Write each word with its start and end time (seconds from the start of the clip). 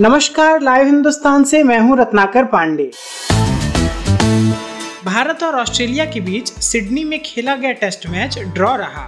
नमस्कार, 0.00 0.60
लाइव 0.62 0.86
हिंदुस्तान 0.86 1.44
से 1.44 1.62
मैं 1.62 1.78
हूँ 1.80 1.96
रत्नाकर 1.98 2.44
पांडे। 2.44 2.90
भारत 5.04 5.42
और 5.42 5.54
ऑस्ट्रेलिया 5.54 6.04
के 6.04 6.20
बीच 6.20 6.52
सिडनी 6.52 7.04
में 7.04 7.18
खेला 7.22 7.54
गया 7.56 7.72
टेस्ट 7.72 8.06
मैच 8.06 8.38
ड्रॉ 8.38 8.74
रहा। 8.76 9.04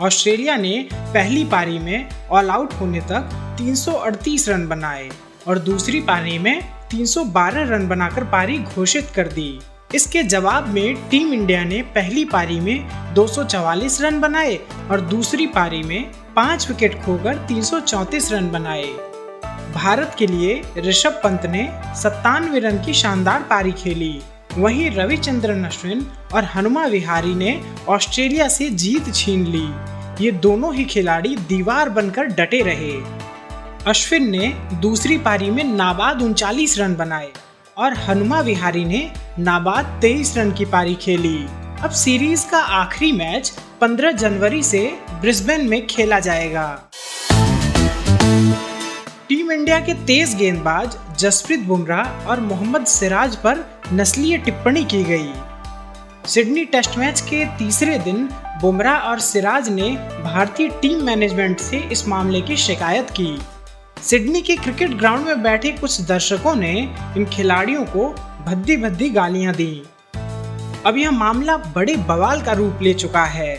ऑस्ट्रेलिया 0.00 0.56
ने 0.56 0.88
पहली 0.94 1.44
पारी 1.44 1.78
में 1.78 2.08
ऑल 2.30 2.50
आउट 2.50 2.72
होने 2.72 3.00
तक 3.00 3.28
338 3.58 4.48
रन 4.48 4.66
बनाए 4.68 5.10
और 5.48 5.58
दूसरी 5.58 6.00
पारी 6.00 6.38
में 6.38 6.60
312 6.90 7.68
रन 7.70 7.86
बनाकर 7.88 8.24
पारी 8.24 8.58
घोषित 8.58 9.10
कर 9.16 9.28
दी। 9.28 9.60
इसके 9.94 10.22
जवाब 10.22 10.68
में 10.68 10.94
टीम 11.10 11.32
इंडिया 11.34 11.64
ने 11.64 11.82
पहली 11.94 12.24
पारी 12.24 12.60
में 12.60 13.14
244 13.14 14.00
रन 14.02 14.20
बनाए 14.20 14.58
और 14.90 15.00
दूसरी 15.00 15.46
पारी 15.46 15.82
में 15.82 16.10
पाँच 16.36 16.68
विकेट 16.68 17.00
खोकर 17.02 17.46
334 17.46 18.32
रन 18.32 18.50
बनाए। 18.50 18.88
भारत 19.74 20.14
के 20.18 20.26
लिए 20.26 20.62
ऋषभ 20.78 21.20
पंत 21.24 21.46
ने 21.46 21.68
सत्तानवे 21.96 22.58
रन 22.58 22.78
की 22.84 22.94
शानदार 22.94 23.42
पारी 23.42 23.72
खेली। 23.72 24.20
वहीं 24.58 24.90
रविचंद्रन 24.90 25.64
अश्विन 25.64 26.06
और 26.34 26.44
हनुमा 26.44 26.86
विहारी 26.86 27.34
ने 27.34 27.60
ऑस्ट्रेलिया 27.88 28.48
से 28.48 28.70
जीत 28.70 29.14
छीन 29.14 29.46
ली। 29.46 29.68
ये 30.24 30.32
दोनों 30.32 30.74
ही 30.74 30.84
खिलाड़ी 30.84 31.36
दीवार 31.36 31.88
बनकर 31.88 32.24
डटे 32.24 32.60
रहे। 32.60 32.92
अश्विन 33.86 34.30
ने 34.30 34.48
दूसरी 34.80 35.18
पारी 35.18 35.50
में 35.50 35.64
नाबाद 35.64 36.22
उनचालीस 36.22 36.78
रन 36.78 36.94
बनाए 36.94 37.28
और 37.78 37.94
हनुमा 37.98 38.40
विहारी 38.40 38.84
ने 38.84 39.12
नाबाद 39.38 39.98
तेईस 40.00 40.36
रन 40.36 40.52
की 40.52 40.64
पारी 40.64 40.94
खेली। 40.94 41.46
अब 41.82 41.90
सीरीज़ 41.90 42.50
का 42.50 42.58
आखिरी 42.58 43.12
मैच 43.12 43.52
15 43.80 44.12
जनवरी 44.12 44.62
से 44.62 44.98
ब्रिस्बेन 45.20 45.68
में 45.68 45.86
खेला 45.86 46.18
जाएगा। 46.20 46.90
टीम 49.30 49.50
इंडिया 49.52 49.78
के 49.80 49.92
तेज 49.94 50.34
गेंदबाज 50.34 50.96
जसप्रीत 51.18 51.60
बुमराह 51.60 52.26
और 52.26 52.40
मोहम्मद 52.40 52.84
सिराज 52.84 53.36
पर 53.36 53.58
नस्लीय 53.92 54.38
टिप्पणी 54.38 54.84
की 54.84 55.02
गई। 55.04 55.32
सिडनी 56.26 56.64
टेस्ट 56.64 56.98
मैच 56.98 57.20
के 57.20 57.44
तीसरे 57.58 57.98
दिन 57.98 58.28
बुमराह 58.60 58.98
और 59.00 59.20
सिराज 59.20 59.68
ने 59.68 59.90
भारतीय 60.24 60.68
टीम 60.82 61.04
मैनेजमेंट 61.04 61.60
से 61.60 61.78
इस 61.92 62.06
मामले 62.08 62.40
की 62.40 62.56
शिकायत 62.56 63.10
की। 63.10 63.38
सिडनी 64.02 64.40
के 64.40 64.56
क्रिकेट 64.56 64.96
ग्राउंड 64.96 65.26
में 65.26 65.42
बैठे 65.42 65.70
कुछ 65.70 66.00
दर्शकों 66.00 66.56
ने 66.56 66.72
इन 67.16 67.26
खिलाड़ियों 67.32 67.84
को 67.84 68.08
भद्दी 68.46 68.76
भद्दी 68.76 69.10
गालियाँ 69.10 69.54
दी। 69.54 69.82
अब 70.86 70.96
यह 70.96 71.10
मामला 71.10 71.56
बड़े 71.56 71.96
बवाल 71.96 72.42
का 72.42 72.52
रूप 72.52 72.82
ले 72.82 72.94
चुका 72.94 73.24
है। 73.24 73.54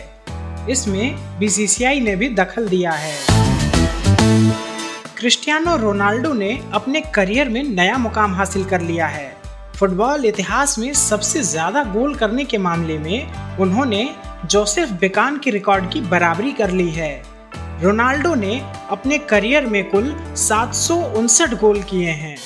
इसमें 0.70 1.38
बीसीसीआई 1.38 2.00
ने 2.00 2.16
भी 2.16 2.28
दखल 2.34 2.68
दिया 2.68 2.92
है। 2.92 3.16
क्रिस्टियानो 5.22 5.74
रोनाल्डो 5.76 6.32
ने 6.32 6.48
अपने 6.74 7.00
करियर 7.14 7.48
में 7.48 7.62
नया 7.64 7.98
मुकाम 7.98 8.32
हासिल 8.34 8.64
कर 8.64 8.80
लिया 8.80 9.06
है। 9.06 9.28
फुटबॉल 9.76 10.24
इतिहास 10.24 10.78
में 10.78 10.92
सबसे 10.94 11.42
ज़्यादा 11.42 11.82
गोल 11.92 12.14
करने 12.14 12.44
के 12.44 12.58
मामले 12.58 12.96
में 12.98 13.58
उन्होंने 13.58 14.02
जोसेफ 14.46 14.90
बेकान 15.00 15.38
के 15.38 15.50
रिकॉर्ड 15.50 15.88
की 15.92 16.00
बराबरी 16.08 16.52
कर 16.52 16.70
ली 16.70 16.88
है। 16.90 17.12
रोनाल्डो 17.82 18.34
ने 18.34 18.60
अपने 18.90 19.18
करियर 19.26 19.66
में 19.66 19.84
कुल 19.90 20.12
सात 20.38 20.74
सौ 20.74 20.96
उनसठ 21.18 21.54
गोल 21.60 21.82
किए 21.82 22.10
हैं। 22.22 22.36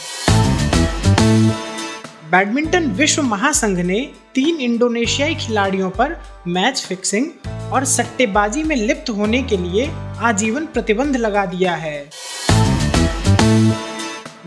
बैडमिंटन 2.31 2.91
विश्व 2.93 3.23
महासंघ 3.23 3.79
ने 3.81 4.01
तीन 4.35 4.61
इंडोनेशियाई 4.61 5.35
खिलाड़ियों 5.37 5.91
पर 5.91 6.17
मैच 6.49 6.85
फिक्सिंग 6.89 7.27
और 7.73 7.85
सट्टेबाजी 7.87 8.63
में 8.63 8.77
लिप्त 8.77 9.11
होने 9.11 9.43
के 9.43 9.57
लिए 9.59 9.91
आजीवन 10.23 10.67
प्रतिबंध 10.67 11.17
लगा 11.17 11.47
दिया 11.47 11.75
है। 11.77 11.99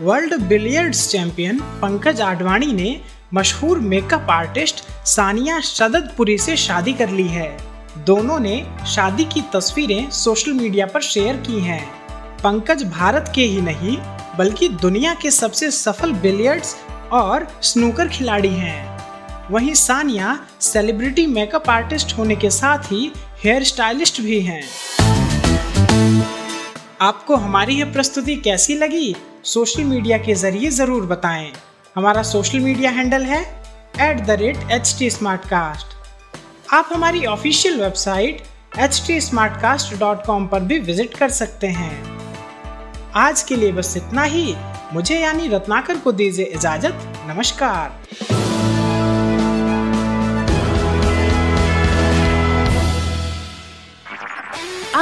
World 0.00 0.34
billiards 0.40 1.08
champion 1.08 1.58
Pankaj 1.60 2.20
Advani 2.20 2.66
ने 2.66 3.00
मशहूर 3.34 3.78
मेकअप 3.78 4.30
आर्टिस्ट 4.30 4.76
सानिया 5.06 5.60
शददपुरी 5.60 6.36
से 6.38 6.56
शादी 6.56 6.92
कर 6.92 7.10
ली 7.10 7.26
है। 7.28 7.48
दोनों 7.98 8.38
ने 8.40 8.54
शादी 8.86 9.24
की 9.24 9.42
तस्वीरें 9.54 10.10
सोशल 10.10 10.52
मीडिया 10.52 10.86
पर 10.86 11.00
शेयर 11.00 11.36
की 11.36 11.60
हैं। 11.60 11.82
पंकज 12.42 12.84
भारत 12.84 13.32
के 13.34 13.44
ही 13.44 13.60
नहीं, 13.60 13.96
बल्कि 14.38 14.68
दुनिया 14.68 15.14
के 15.14 15.30
सबसे 15.30 15.70
सफल 15.70 16.12
बिलियर्ड्स 16.12 16.74
और 17.12 17.46
स्नूकर 17.62 18.08
खिलाड़ी 18.08 18.54
हैं। 18.54 18.98
वहीं 19.50 19.74
सानिया 19.74 20.38
सेलिब्रिटी 20.60 21.26
मेकअप 21.26 21.70
आर्टिस्ट 21.70 22.18
होने 22.18 22.36
के 22.36 22.50
साथ 22.50 22.92
ही 22.92 23.12
हेयर 23.44 23.64
स्टाइलिस्ट 23.64 24.20
भी 24.20 24.40
हैं। 24.40 24.62
आपको 27.00 27.36
हमारी 27.36 27.74
यह 27.74 27.92
प्रस्तुति 27.92 28.36
कैसी 28.36 28.74
लगी? 28.74 29.14
सोशल 29.44 29.84
मीडिया 29.84 30.16
के 30.18 30.34
ज़रिए 30.34 30.70
ज़रूर 30.70 31.04
बताएँ। 31.06 31.52
हमारा 31.96 32.22
सोशल 32.22 32.60
मीडिया 32.60 32.90
हैंडल 32.90 33.22
है 33.22 33.40
at 34.00 34.20
the 34.26 34.30
rate 34.30 34.70
H 34.70 34.94
T 34.98 35.08
आप 36.72 36.88
हमारी 36.92 37.24
ऑफिशियल 37.26 37.80
वेबसाइट 37.80 38.42
एच 38.78 39.02
टी 39.06 39.18
पर 40.46 40.60
भी 40.60 40.78
विज़िट 40.78 41.16
कर 41.16 41.30
सकते 41.30 41.66
हैं। 41.66 41.92
आज 43.16 43.42
के 43.42 43.56
लिए 43.56 43.72
बस 43.72 43.96
इतना 43.96 44.22
ही। 44.22 44.54
मुझे 44.92 45.18
यानी 45.20 45.48
रत्नाकर 45.48 45.98
को 45.98 46.12
दीजिए 46.12 46.44
इजाज़त। 46.44 47.12
नमस्कार। 47.28 48.09